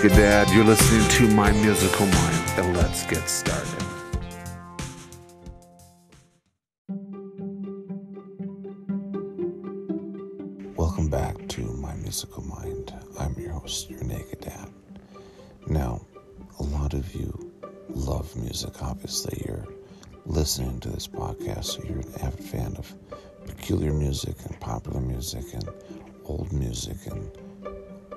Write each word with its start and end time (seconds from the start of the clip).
naked 0.00 0.16
dad. 0.16 0.48
You're 0.50 0.64
listening 0.64 1.06
to 1.10 1.34
my 1.34 1.52
musical 1.52 2.06
mind, 2.06 2.52
and 2.56 2.76
let's 2.76 3.04
get 3.06 3.28
started. 3.28 3.84
Welcome 10.76 11.10
back 11.10 11.48
to 11.48 11.60
my 11.60 11.94
musical 11.96 12.42
mind. 12.44 12.94
I'm 13.18 13.34
your 13.34 13.52
host, 13.52 13.90
your 13.90 14.02
naked 14.04 14.40
dad. 14.40 14.79
Now, 15.70 16.04
a 16.58 16.64
lot 16.64 16.94
of 16.94 17.14
you 17.14 17.52
love 17.90 18.34
music. 18.34 18.82
Obviously, 18.82 19.40
you're 19.46 19.68
listening 20.26 20.80
to 20.80 20.88
this 20.88 21.06
podcast, 21.06 21.64
so 21.66 21.84
you're 21.84 22.00
an 22.00 22.12
avid 22.22 22.42
fan 22.42 22.74
of 22.76 22.92
peculiar 23.46 23.92
music 23.92 24.34
and 24.44 24.58
popular 24.58 25.00
music 25.00 25.44
and 25.54 25.68
old 26.24 26.52
music 26.52 26.96
and 27.06 27.30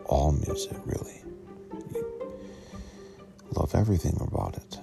all 0.06 0.32
music, 0.32 0.76
really. 0.84 1.22
You 1.94 2.34
love 3.56 3.76
everything 3.76 4.18
about 4.20 4.58
it. 4.58 4.80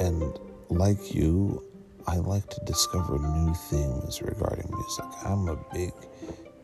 And 0.00 0.36
like 0.70 1.14
you, 1.14 1.62
I 2.08 2.16
like 2.16 2.48
to 2.50 2.60
discover 2.64 3.16
new 3.16 3.54
things 3.70 4.20
regarding 4.22 4.68
music. 4.72 5.04
I'm 5.24 5.46
a 5.46 5.56
big, 5.72 5.92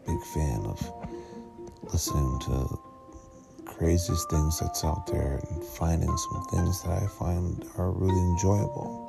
big 0.05 0.23
fan 0.35 0.67
of 0.67 0.93
listening 1.93 2.41
to 2.41 2.90
craziest 3.81 4.29
things 4.29 4.61
that's 4.61 4.85
out 4.85 5.07
there 5.07 5.41
and 5.49 5.65
finding 5.65 6.15
some 6.15 6.45
things 6.51 6.83
that 6.83 7.03
I 7.03 7.07
find 7.07 7.65
are 7.79 7.91
really 7.91 8.21
enjoyable. 8.33 9.09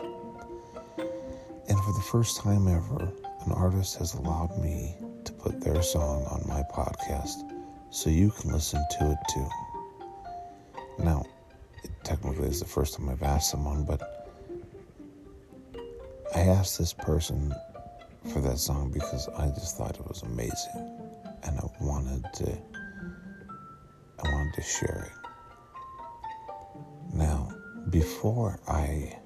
And 1.67 1.77
for 1.77 1.91
the 1.91 2.05
first 2.09 2.37
time 2.37 2.69
ever, 2.69 3.11
an 3.45 3.51
artist 3.51 3.97
has 3.97 4.13
allowed 4.13 4.57
me 4.59 4.95
to 5.25 5.33
put 5.33 5.59
their 5.59 5.83
song 5.83 6.23
on 6.27 6.47
my 6.47 6.63
podcast 6.73 7.51
so 7.89 8.09
you 8.09 8.31
can 8.31 8.53
listen 8.53 8.81
to 8.97 9.11
it 9.11 9.17
too. 9.33 9.49
Now, 11.03 11.25
it 11.83 11.91
technically 12.05 12.47
is 12.47 12.61
the 12.61 12.65
first 12.65 12.95
time 12.95 13.09
I've 13.09 13.23
asked 13.23 13.51
someone, 13.51 13.83
but 13.83 14.31
I 16.33 16.43
asked 16.43 16.79
this 16.79 16.93
person 16.93 17.53
for 18.31 18.39
that 18.39 18.57
song 18.57 18.89
because 18.89 19.27
I 19.37 19.47
just 19.47 19.75
thought 19.77 19.99
it 19.99 20.07
was 20.07 20.21
amazing 20.21 20.97
and 21.43 21.59
I 21.59 21.65
wanted 21.81 22.23
to 22.35 22.57
I 24.23 24.31
wanted 24.31 24.53
to 24.53 24.61
share 24.61 25.11
it. 25.11 25.29
Now, 27.13 27.51
before 27.89 28.59
I 28.67 29.17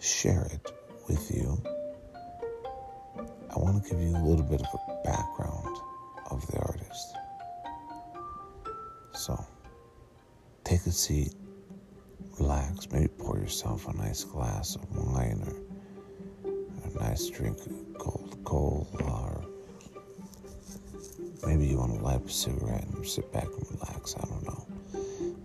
share 0.00 0.46
it 0.52 0.72
with 1.08 1.30
you, 1.34 1.60
I 3.50 3.58
want 3.58 3.82
to 3.82 3.90
give 3.90 4.00
you 4.00 4.16
a 4.16 4.18
little 4.18 4.44
bit 4.44 4.60
of 4.60 4.68
a 4.74 5.02
background 5.02 5.78
of 6.30 6.46
the 6.48 6.58
artist. 6.58 7.16
So, 9.14 9.42
take 10.64 10.84
a 10.86 10.92
seat, 10.92 11.34
relax, 12.38 12.90
maybe 12.90 13.08
pour 13.08 13.38
yourself 13.38 13.88
a 13.88 13.96
nice 13.96 14.24
glass 14.24 14.76
of 14.76 14.94
wine 14.94 15.42
or 15.46 15.56
a 16.84 17.04
nice 17.08 17.28
drink 17.30 17.58
of 17.66 17.98
cold 17.98 18.38
cola 18.44 19.35
maybe 21.44 21.66
you 21.66 21.78
want 21.78 21.94
to 21.94 22.00
light 22.02 22.16
up 22.16 22.26
a 22.26 22.30
cigarette 22.30 22.84
and 22.84 23.06
sit 23.06 23.32
back 23.32 23.44
and 23.46 23.66
relax. 23.70 24.14
I 24.16 24.24
don't 24.26 24.44
know. 24.44 24.66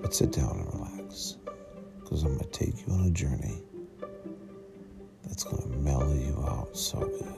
But 0.01 0.13
sit 0.15 0.31
down 0.31 0.57
and 0.59 0.73
relax 0.73 1.37
because 1.99 2.23
I'm 2.23 2.37
going 2.37 2.39
to 2.39 2.45
take 2.49 2.85
you 2.85 2.93
on 2.93 3.07
a 3.07 3.11
journey 3.11 3.61
that's 5.25 5.43
going 5.43 5.61
to 5.61 5.77
mellow 5.77 6.13
you 6.13 6.43
out 6.47 6.75
so 6.75 6.99
good. 6.99 7.37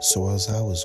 So, 0.00 0.28
as 0.28 0.50
I 0.50 0.60
was, 0.60 0.84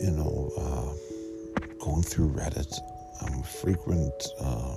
you 0.00 0.12
know, 0.12 0.50
uh, 0.56 1.84
going 1.84 2.02
through 2.02 2.30
Reddit, 2.30 2.72
I'm 3.20 3.40
a 3.40 3.44
frequent 3.44 4.28
uh, 4.40 4.76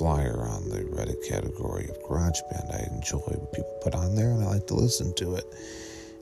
flyer 0.00 0.48
on 0.48 0.66
the 0.70 0.78
Reddit 0.96 1.28
category 1.28 1.86
of 1.90 2.02
GarageBand. 2.04 2.72
I 2.72 2.88
enjoy 2.90 3.18
what 3.18 3.52
people 3.52 3.78
put 3.82 3.94
on 3.94 4.14
there 4.14 4.30
and 4.30 4.42
I 4.42 4.46
like 4.46 4.66
to 4.68 4.74
listen 4.74 5.12
to 5.16 5.34
it. 5.34 5.44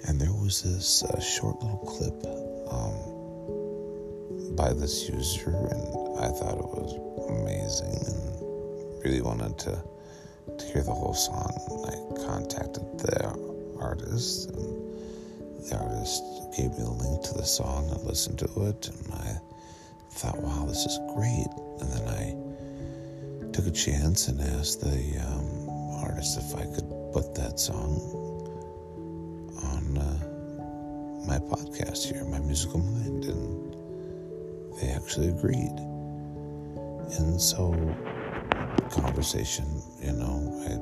And 0.05 0.21
there 0.21 0.33
was 0.33 0.62
this 0.62 1.05
uh, 1.05 1.21
short 1.21 1.62
little 1.62 1.78
clip 1.87 2.27
um, 2.75 4.56
by 4.56 4.72
this 4.72 5.09
user, 5.09 5.50
and 5.50 6.19
I 6.19 6.27
thought 6.27 6.59
it 6.59 6.66
was 6.75 6.91
amazing 7.31 7.94
and 8.11 9.05
really 9.05 9.22
wanted 9.22 9.56
to, 9.61 9.81
to 10.59 10.65
hear 10.72 10.83
the 10.83 10.91
whole 10.93 11.15
song. 11.15 11.55
I 11.87 11.95
contacted 12.27 12.83
the 12.99 13.31
artist, 13.78 14.50
and 14.50 14.91
the 15.71 15.78
artist 15.78 16.25
gave 16.56 16.72
me 16.72 16.83
the 16.83 16.91
link 16.91 17.22
to 17.27 17.34
the 17.34 17.47
song 17.47 17.89
and 17.91 18.03
listened 18.03 18.41
to 18.41 18.47
it, 18.66 18.89
and 18.89 19.15
I 19.15 19.39
thought, 20.10 20.43
wow, 20.43 20.65
this 20.66 20.84
is 20.84 20.99
great. 21.15 21.47
And 21.81 21.93
then 21.93 22.09
I 22.09 22.47
took 23.59 23.67
a 23.67 23.71
chance 23.73 24.29
and 24.29 24.41
asked 24.41 24.81
the 24.83 25.19
um, 25.27 25.69
artist 26.05 26.39
if 26.39 26.55
I 26.55 26.63
could 26.77 26.89
put 27.13 27.35
that 27.35 27.59
song 27.59 27.99
on 29.65 29.99
uh, 29.99 31.27
my 31.27 31.41
podcast 31.41 32.05
here, 32.05 32.25
My 32.27 32.39
Musical 32.39 32.79
Mind, 32.79 33.25
and 33.25 33.75
they 34.81 34.91
actually 34.91 35.31
agreed. 35.31 35.77
And 37.19 37.41
so, 37.41 37.73
conversation, 38.93 39.83
you 40.01 40.13
know, 40.13 40.39
I 40.71 40.77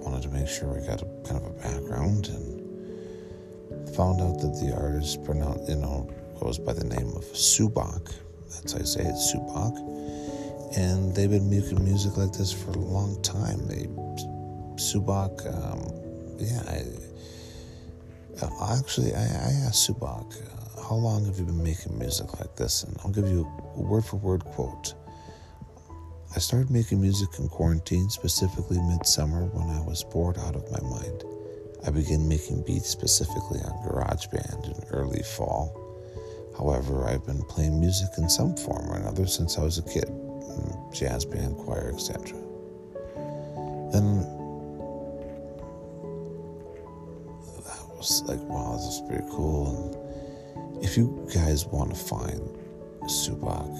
wanted 0.00 0.22
to 0.22 0.28
make 0.28 0.46
sure 0.46 0.68
we 0.68 0.86
got 0.86 1.02
a 1.02 1.06
kind 1.26 1.44
of 1.44 1.46
a 1.46 1.50
background 1.50 2.28
and 2.28 3.96
found 3.96 4.20
out 4.20 4.38
that 4.38 4.56
the 4.64 4.72
artist 4.80 5.24
pronounced, 5.24 5.68
you 5.68 5.78
know, 5.78 6.08
goes 6.38 6.60
by 6.60 6.74
the 6.74 6.84
name 6.84 7.08
of 7.08 7.24
Subak. 7.32 8.14
That's 8.52 8.74
how 8.74 8.78
I 8.78 8.84
say 8.84 9.00
it, 9.00 9.16
Subak. 9.16 10.19
And 10.76 11.14
they've 11.14 11.30
been 11.30 11.50
making 11.50 11.82
music 11.82 12.16
like 12.16 12.32
this 12.32 12.52
for 12.52 12.70
a 12.70 12.78
long 12.78 13.20
time. 13.22 13.66
They, 13.66 13.88
Subak, 14.76 15.44
um, 15.52 15.82
yeah, 16.38 16.62
I, 16.68 18.44
uh, 18.44 18.78
actually, 18.78 19.12
I, 19.12 19.22
I 19.22 19.52
asked 19.66 19.90
Subak, 19.90 20.32
uh, 20.32 20.82
how 20.82 20.94
long 20.94 21.24
have 21.26 21.38
you 21.38 21.44
been 21.44 21.62
making 21.62 21.98
music 21.98 22.38
like 22.38 22.54
this? 22.54 22.84
And 22.84 22.96
I'll 23.02 23.10
give 23.10 23.26
you 23.26 23.46
a 23.74 23.80
word 23.80 24.04
for 24.04 24.16
word 24.16 24.44
quote. 24.44 24.94
I 26.36 26.38
started 26.38 26.70
making 26.70 27.00
music 27.00 27.30
in 27.40 27.48
quarantine, 27.48 28.08
specifically 28.08 28.78
midsummer 28.80 29.46
when 29.46 29.68
I 29.76 29.80
was 29.80 30.04
bored 30.04 30.38
out 30.38 30.54
of 30.54 30.70
my 30.70 30.88
mind. 30.88 31.24
I 31.84 31.90
began 31.90 32.28
making 32.28 32.62
beats 32.62 32.88
specifically 32.88 33.58
on 33.60 33.72
GarageBand 33.82 34.66
in 34.66 34.88
early 34.90 35.22
fall. 35.24 35.76
However, 36.56 37.08
I've 37.08 37.26
been 37.26 37.42
playing 37.42 37.80
music 37.80 38.10
in 38.18 38.28
some 38.28 38.54
form 38.56 38.88
or 38.88 38.96
another 38.96 39.26
since 39.26 39.58
I 39.58 39.62
was 39.62 39.78
a 39.78 39.82
kid 39.82 40.08
jazz 40.92 41.24
band, 41.24 41.56
choir, 41.56 41.92
etc. 41.94 42.36
Then 43.92 44.20
that 47.64 47.96
was 47.96 48.22
like, 48.26 48.40
wow, 48.40 48.76
this 48.76 48.96
is 48.96 49.02
pretty 49.08 49.24
cool. 49.30 49.96
And 50.54 50.84
if 50.84 50.96
you 50.96 51.28
guys 51.34 51.66
want 51.66 51.90
to 51.90 51.96
find 51.96 52.40
Subak, 53.02 53.70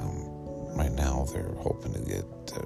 um, 0.00 0.76
right 0.76 0.92
now 0.92 1.26
they're 1.32 1.54
hoping 1.58 1.92
to 1.94 2.00
get. 2.00 2.24
Uh, 2.54 2.64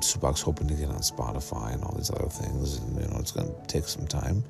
Subak's 0.00 0.40
hoping 0.40 0.66
to 0.66 0.74
get 0.74 0.88
on 0.88 0.98
Spotify 0.98 1.74
and 1.74 1.84
all 1.84 1.94
these 1.96 2.10
other 2.10 2.28
things, 2.28 2.78
and 2.78 3.00
you 3.00 3.08
know 3.08 3.18
it's 3.18 3.30
going 3.30 3.46
to 3.46 3.66
take 3.68 3.84
some 3.84 4.06
time, 4.06 4.42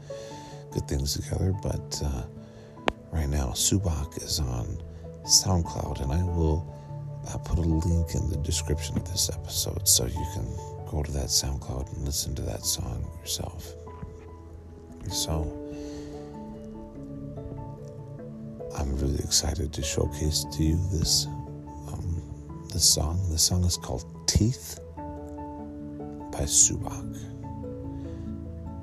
get 0.72 0.88
things 0.88 1.14
together. 1.14 1.54
But 1.62 2.02
uh, 2.04 2.22
right 3.10 3.28
now, 3.28 3.48
Subak 3.48 4.22
is 4.22 4.40
on 4.40 4.82
SoundCloud, 5.24 6.00
and 6.02 6.12
I 6.12 6.22
will 6.22 6.66
uh, 7.28 7.38
put 7.38 7.58
a 7.58 7.62
link 7.62 8.14
in 8.14 8.28
the 8.30 8.36
description 8.38 8.96
of 8.96 9.04
this 9.10 9.30
episode 9.30 9.86
so 9.88 10.06
you 10.06 10.26
can 10.34 10.46
go 10.90 11.02
to 11.02 11.12
that 11.12 11.26
SoundCloud 11.26 11.92
and 11.94 12.04
listen 12.04 12.34
to 12.34 12.42
that 12.42 12.64
song 12.64 13.08
yourself. 13.20 13.72
So, 15.10 15.58
I'm 18.78 18.96
really 18.98 19.18
excited 19.18 19.72
to 19.72 19.82
showcase 19.82 20.44
to 20.52 20.62
you 20.62 20.76
this 20.92 21.26
um, 21.88 22.22
this 22.72 22.84
song. 22.84 23.20
The 23.30 23.38
song 23.38 23.64
is 23.64 23.76
called 23.76 24.04
Teeth 24.26 24.78
by 24.96 26.44
Subak. 26.44 27.18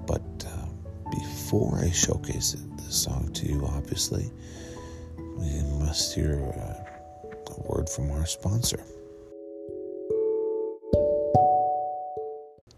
But 0.06 0.46
uh, 0.48 1.10
before 1.12 1.80
I 1.80 1.92
showcase 1.92 2.54
it, 2.54 2.78
this 2.78 2.96
song 3.04 3.32
to 3.34 3.48
you, 3.48 3.66
obviously, 3.66 4.32
we 5.18 5.64
must 5.80 6.14
hear 6.16 6.54
uh, 6.56 6.89
word 7.68 7.90
from 7.90 8.12
our 8.12 8.26
sponsor. 8.26 8.84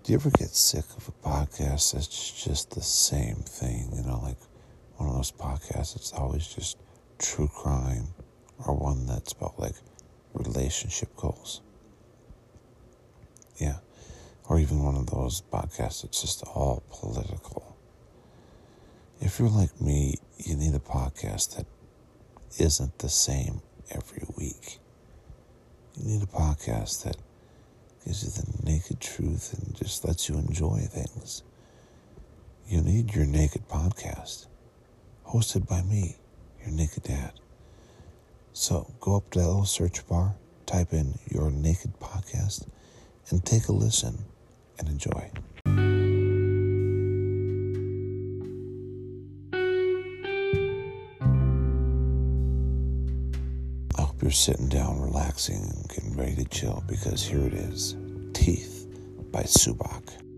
Do 0.03 0.11
you 0.11 0.15
ever 0.15 0.31
get 0.31 0.49
sick 0.49 0.85
of 0.97 1.07
a 1.07 1.27
podcast 1.27 1.93
that's 1.93 2.43
just 2.43 2.71
the 2.71 2.81
same 2.81 3.35
thing? 3.35 3.89
You 3.93 4.03
know, 4.03 4.19
like 4.23 4.37
one 4.97 5.09
of 5.09 5.15
those 5.15 5.31
podcasts 5.31 5.93
that's 5.93 6.11
always 6.13 6.47
just 6.47 6.77
true 7.19 7.47
crime 7.47 8.07
or 8.65 8.75
one 8.75 9.05
that's 9.05 9.33
about 9.33 9.59
like 9.59 9.75
relationship 10.33 11.15
goals. 11.15 11.61
Yeah. 13.57 13.77
Or 14.49 14.59
even 14.59 14.83
one 14.83 14.95
of 14.95 15.07
those 15.07 15.43
podcasts 15.53 16.01
that's 16.01 16.21
just 16.21 16.43
all 16.43 16.83
political. 16.89 17.75
If 19.19 19.39
you're 19.39 19.49
like 19.49 19.79
me, 19.79 20.15
you 20.37 20.55
need 20.55 20.73
a 20.73 20.79
podcast 20.79 21.55
that 21.57 21.67
isn't 22.59 22.97
the 22.99 23.09
same 23.09 23.61
every 23.91 24.23
week. 24.37 24.79
You 25.95 26.05
need 26.05 26.23
a 26.23 26.25
podcast 26.25 27.03
that 27.03 27.17
gives 28.05 28.23
you 28.23 28.29
the 28.29 28.71
naked 28.71 28.99
truth 28.99 29.53
and 29.53 29.75
just 29.75 30.05
lets 30.05 30.29
you 30.29 30.35
enjoy 30.35 30.79
things. 30.89 31.43
You 32.67 32.81
need 32.81 33.13
your 33.13 33.25
naked 33.25 33.67
podcast, 33.67 34.47
hosted 35.27 35.67
by 35.67 35.81
me, 35.81 36.15
your 36.61 36.71
naked 36.71 37.03
dad. 37.03 37.33
So 38.53 38.93
go 38.99 39.17
up 39.17 39.29
to 39.31 39.39
that 39.39 39.47
little 39.47 39.65
search 39.65 40.07
bar, 40.07 40.35
type 40.65 40.93
in 40.93 41.19
your 41.29 41.51
naked 41.51 41.99
podcast, 41.99 42.67
and 43.29 43.43
take 43.45 43.67
a 43.67 43.73
listen 43.73 44.25
and 44.79 44.87
enjoy. 44.87 45.31
You're 54.31 54.35
sitting 54.35 54.69
down, 54.69 55.01
relaxing, 55.01 55.57
and 55.57 55.89
getting 55.89 56.15
ready 56.15 56.35
to 56.35 56.45
chill 56.45 56.81
because 56.87 57.21
here 57.21 57.45
it 57.47 57.53
is 57.53 57.97
Teeth 58.31 58.87
by 59.29 59.43
Subak. 59.43 60.30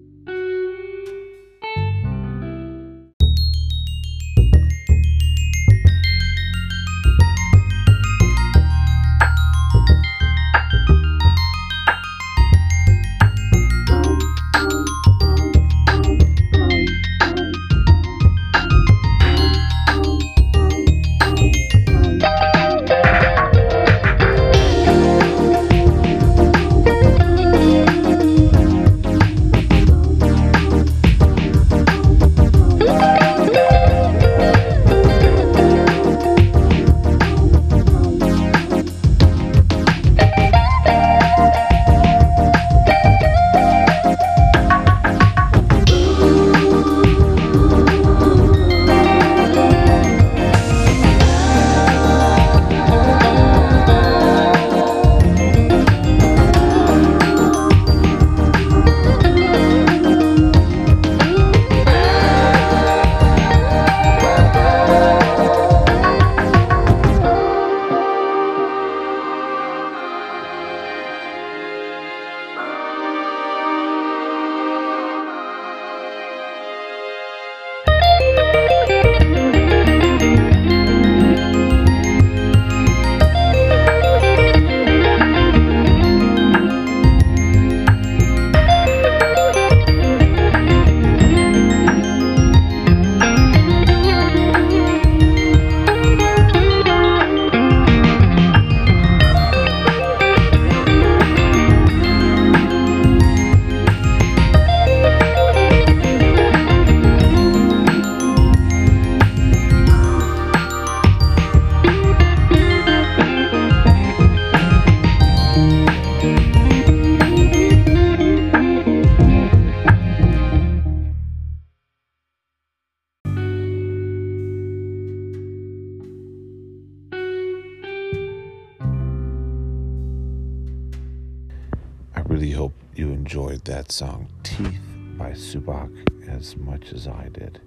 That 133.66 133.92
song, 133.92 134.28
Teeth 134.44 134.80
by 135.18 135.32
Subak, 135.32 135.90
as 136.28 136.58
much 136.58 136.92
as 136.92 137.08
I 137.08 137.30
did. 137.32 137.62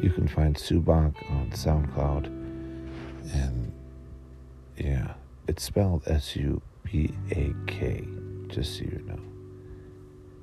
You 0.00 0.10
can 0.10 0.28
find 0.28 0.56
Subak 0.56 1.14
on 1.30 1.50
SoundCloud, 1.50 2.26
and 3.32 3.72
yeah, 4.76 5.14
it's 5.46 5.64
spelled 5.64 6.02
S 6.06 6.36
U 6.36 6.62
B 6.84 7.12
A 7.32 7.52
K, 7.66 8.06
just 8.48 8.76
so 8.78 8.84
you 8.84 9.02
know. 9.06 9.20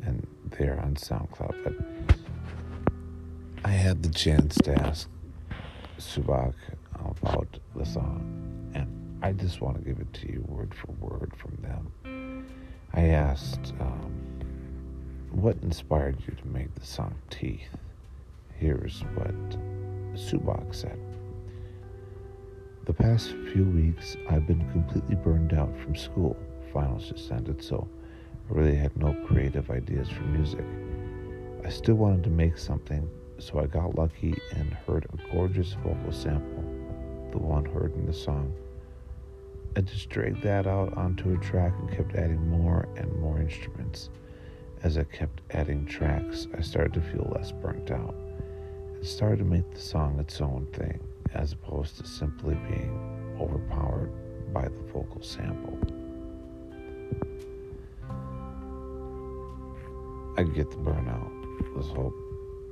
And 0.03 0.27
they're 0.57 0.79
on 0.81 0.95
SoundCloud. 0.95 1.55
But 1.63 2.17
I 3.63 3.69
had 3.69 4.03
the 4.03 4.09
chance 4.09 4.55
to 4.55 4.73
ask 4.81 5.09
Subak 5.97 6.53
about 6.99 7.59
the 7.75 7.85
song, 7.85 8.71
and 8.73 9.17
I 9.23 9.31
just 9.31 9.61
want 9.61 9.77
to 9.77 9.83
give 9.83 9.99
it 9.99 10.13
to 10.13 10.31
you 10.31 10.43
word 10.47 10.73
for 10.75 10.91
word 10.93 11.33
from 11.37 11.57
them. 11.61 12.45
I 12.93 13.07
asked, 13.07 13.73
um, 13.79 14.34
what 15.35 15.57
inspired 15.63 16.15
you 16.25 16.33
to 16.33 16.47
make 16.47 16.73
the 16.75 16.85
song 16.85 17.13
Teeth? 17.29 17.75
Here's 18.57 19.01
what 19.15 19.35
Subak 20.15 20.73
said. 20.73 20.97
The 22.85 22.93
past 22.93 23.31
few 23.51 23.65
weeks, 23.65 24.15
I've 24.29 24.47
been 24.47 24.69
completely 24.71 25.15
burned 25.15 25.53
out 25.53 25.77
from 25.79 25.93
school. 25.93 26.37
Finals 26.71 27.09
just 27.09 27.29
ended, 27.31 27.61
so 27.61 27.85
I 28.49 28.53
really 28.53 28.75
had 28.77 28.95
no 28.95 29.13
creative 29.27 29.69
ideas 29.69 30.07
for 30.07 30.23
music. 30.23 30.63
I 31.65 31.69
still 31.69 31.95
wanted 31.95 32.23
to 32.23 32.29
make 32.29 32.57
something, 32.57 33.09
so 33.37 33.59
I 33.59 33.65
got 33.65 33.95
lucky 33.95 34.39
and 34.55 34.71
heard 34.87 35.05
a 35.11 35.33
gorgeous 35.33 35.73
vocal 35.83 36.13
sample, 36.13 36.63
the 37.31 37.39
one 37.39 37.65
heard 37.65 37.93
in 37.95 38.05
the 38.05 38.13
song. 38.13 38.53
I 39.75 39.81
just 39.81 40.07
dragged 40.07 40.43
that 40.43 40.65
out 40.65 40.95
onto 40.95 41.33
a 41.33 41.37
track 41.39 41.73
and 41.77 41.91
kept 41.91 42.15
adding 42.15 42.47
more 42.49 42.87
and 42.95 43.13
more 43.19 43.37
instruments. 43.39 44.09
As 44.85 44.99
I 44.99 45.03
kept 45.03 45.41
adding 45.49 45.87
tracks, 45.87 46.45
I 46.55 46.61
started 46.61 46.93
to 46.93 47.01
feel 47.01 47.27
less 47.35 47.51
burnt 47.51 47.89
out 47.89 48.13
and 48.93 49.03
started 49.03 49.39
to 49.39 49.43
make 49.43 49.73
the 49.73 49.79
song 49.79 50.19
its 50.19 50.39
own 50.41 50.67
thing, 50.73 50.99
as 51.33 51.53
opposed 51.53 51.97
to 51.97 52.05
simply 52.05 52.53
being 52.69 53.35
overpowered 53.41 54.11
by 54.53 54.65
the 54.67 54.81
vocal 54.93 55.23
sample. 55.23 55.75
I 60.37 60.43
get 60.43 60.69
the 60.69 60.77
burnout. 60.77 61.31
This 61.75 61.87
whole 61.87 62.13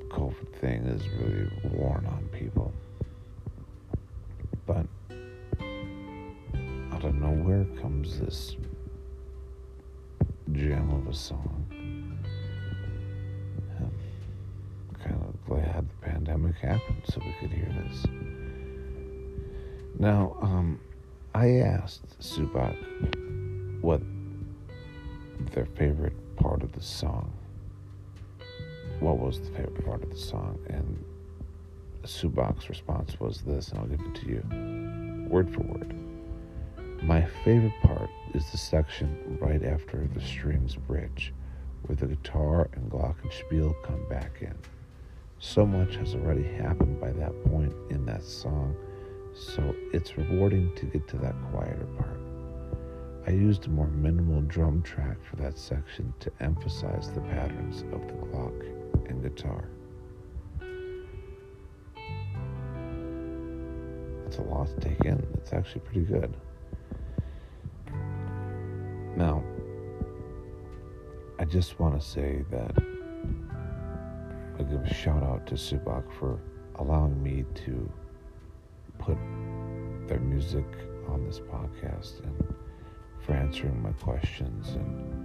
COVID 0.09 0.53
thing 0.61 0.85
is 0.85 1.09
really 1.17 1.49
worn 1.71 2.05
on 2.05 2.29
people. 2.31 2.71
But 4.67 4.85
out 6.91 7.05
of 7.05 7.15
nowhere 7.15 7.65
comes 7.81 8.19
this 8.19 8.55
gem 10.51 10.91
of 10.91 11.07
a 11.07 11.15
song. 11.15 11.62
Happened 16.61 17.03
so 17.05 17.21
we 17.23 17.33
could 17.39 17.51
hear 17.51 17.73
this. 17.87 18.05
Now, 19.99 20.37
um, 20.41 20.79
I 21.35 21.57
asked 21.57 22.19
Subak 22.19 22.75
what 23.81 24.01
their 25.51 25.65
favorite 25.65 26.35
part 26.35 26.63
of 26.63 26.71
the 26.71 26.81
song 26.81 27.31
what 29.03 29.19
was 29.19 29.39
the 29.39 29.47
favorite 29.47 29.85
part 29.85 30.01
of 30.01 30.09
the 30.09 30.17
song, 30.17 30.57
and 30.69 31.03
Subak's 32.03 32.69
response 32.69 33.19
was 33.19 33.41
this, 33.41 33.69
and 33.69 33.79
I'll 33.79 33.85
give 33.85 33.99
it 33.99 34.15
to 34.15 34.27
you, 34.27 35.27
word 35.29 35.53
for 35.53 35.61
word. 35.61 35.93
My 37.03 37.25
favorite 37.43 37.73
part 37.81 38.09
is 38.33 38.49
the 38.51 38.57
section 38.57 39.37
right 39.41 39.63
after 39.63 40.07
the 40.13 40.21
strings 40.21 40.75
bridge, 40.75 41.33
where 41.83 41.97
the 41.97 42.07
guitar 42.07 42.69
and 42.73 42.89
glockenspiel 42.89 43.75
come 43.83 44.07
back 44.07 44.37
in. 44.41 44.55
So 45.45 45.65
much 45.65 45.97
has 45.97 46.15
already 46.15 46.43
happened 46.43 47.01
by 47.01 47.11
that 47.11 47.43
point 47.43 47.73
in 47.89 48.05
that 48.05 48.23
song, 48.23 48.77
so 49.33 49.75
it's 49.91 50.17
rewarding 50.17 50.73
to 50.77 50.85
get 50.85 51.05
to 51.09 51.17
that 51.17 51.35
quieter 51.51 51.85
part. 51.97 52.17
I 53.27 53.31
used 53.31 53.65
a 53.65 53.69
more 53.69 53.89
minimal 53.89 54.41
drum 54.43 54.81
track 54.83 55.17
for 55.29 55.35
that 55.35 55.57
section 55.57 56.13
to 56.21 56.31
emphasize 56.39 57.11
the 57.11 57.19
patterns 57.19 57.81
of 57.91 58.07
the 58.07 58.13
glock 58.13 58.57
and 59.09 59.21
guitar. 59.21 59.67
It's 64.25 64.37
a 64.37 64.43
lot 64.43 64.67
to 64.67 64.79
take 64.79 65.03
in. 65.03 65.27
It's 65.33 65.51
actually 65.51 65.81
pretty 65.81 66.05
good. 66.05 66.37
Now, 69.17 69.43
I 71.37 71.43
just 71.43 71.81
want 71.81 71.99
to 71.99 72.07
say 72.07 72.45
that 72.49 72.92
I 74.59 74.63
give 74.63 74.81
a 74.81 74.93
shout 74.93 75.23
out 75.23 75.47
to 75.47 75.55
Subak 75.55 76.03
for 76.19 76.39
allowing 76.75 77.21
me 77.21 77.43
to 77.65 77.91
put 78.99 79.17
their 80.07 80.19
music 80.19 80.65
on 81.07 81.25
this 81.25 81.39
podcast 81.39 82.23
and 82.23 82.53
for 83.25 83.33
answering 83.33 83.81
my 83.81 83.91
questions 83.93 84.69
and 84.75 85.23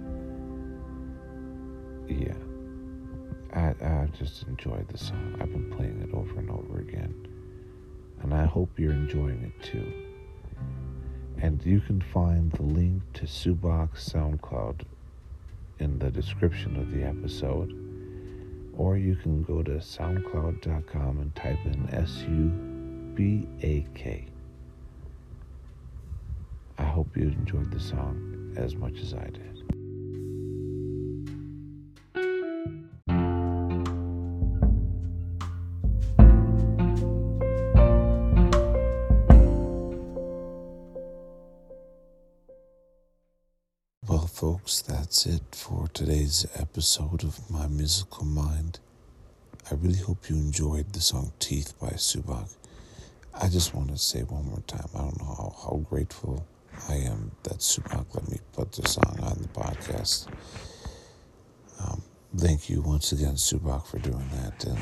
yeah. 2.07 2.33
I, 3.53 3.73
I 3.83 4.07
just 4.17 4.43
enjoyed 4.43 4.87
the 4.87 4.97
song. 4.97 5.35
I've 5.39 5.51
been 5.51 5.71
playing 5.71 6.01
it 6.01 6.15
over 6.15 6.39
and 6.39 6.49
over 6.49 6.79
again. 6.79 7.13
And 8.21 8.33
i 8.33 8.45
hope 8.45 8.69
you're 8.77 8.93
enjoying 8.93 9.43
it 9.43 9.63
too. 9.63 9.91
And 11.41 11.63
you 11.65 11.79
can 11.79 12.01
find 12.01 12.51
the 12.51 12.63
link 12.63 13.01
to 13.13 13.25
subak's 13.25 14.09
soundcloud 14.09 14.81
in 15.79 15.99
the 15.99 16.11
description 16.11 16.75
of 16.77 16.91
the 16.91 17.03
episode 17.03 17.88
or 18.79 18.97
you 18.97 19.15
can 19.15 19.43
go 19.43 19.61
to 19.61 19.71
soundcloud.com 19.71 21.19
and 21.19 21.35
type 21.35 21.59
in 21.65 21.89
s-u-b-a-k 21.93 22.49
I 26.77 26.83
hope 26.83 27.17
you 27.17 27.23
enjoyed 27.23 27.71
the 27.71 27.79
song 27.79 28.53
as 28.55 28.75
much 28.75 29.01
as 29.01 29.13
I 29.13 29.25
did. 29.25 29.78
Today's 46.29 46.47
episode 46.61 47.23
of 47.23 47.49
My 47.49 47.65
Musical 47.65 48.23
Mind. 48.23 48.79
I 49.71 49.73
really 49.73 49.97
hope 49.97 50.29
you 50.29 50.35
enjoyed 50.35 50.93
the 50.93 51.01
song 51.01 51.33
Teeth 51.39 51.73
by 51.79 51.89
Subak. 51.89 52.55
I 53.33 53.49
just 53.49 53.73
want 53.73 53.89
to 53.89 53.97
say 53.97 54.21
one 54.21 54.45
more 54.45 54.61
time, 54.67 54.87
I 54.93 54.99
don't 54.99 55.19
know 55.19 55.25
how, 55.25 55.55
how 55.63 55.77
grateful 55.89 56.45
I 56.87 56.97
am 56.97 57.31
that 57.43 57.57
Subak 57.57 58.05
let 58.13 58.29
me 58.29 58.37
put 58.53 58.73
the 58.73 58.87
song 58.87 59.19
on 59.23 59.39
the 59.41 59.47
podcast. 59.47 60.27
Um, 61.79 62.03
thank 62.37 62.69
you 62.69 62.81
once 62.81 63.11
again, 63.11 63.33
Subak, 63.33 63.87
for 63.87 63.97
doing 63.97 64.29
that. 64.33 64.65
And 64.65 64.77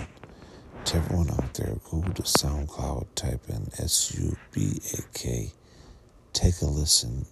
to 0.83 0.97
everyone 0.97 1.29
out 1.29 1.53
there, 1.53 1.77
go 1.89 2.01
to 2.01 2.23
SoundCloud, 2.23 3.07
type 3.15 3.43
in 3.47 3.69
S 3.79 4.13
U 4.19 4.35
B 4.51 4.81
A 4.97 5.17
K, 5.17 5.53
take 6.33 6.61
a 6.61 6.65
listen. 6.65 7.25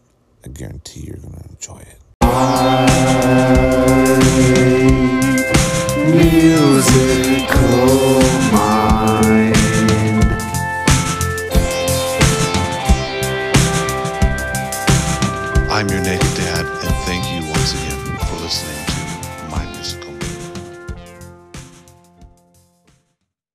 I 0.46 0.48
guarantee 0.48 1.02
you're 1.02 1.18
going 1.18 1.34
to 1.34 1.50
enjoy 1.50 1.80
it. 1.80 2.05
Musical 4.26 4.75